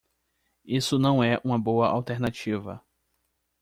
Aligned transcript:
Isso 0.65 0.97
não 0.97 1.23
é 1.23 1.39
uma 1.45 1.59
boa 1.59 1.87
alternativa. 1.87 2.83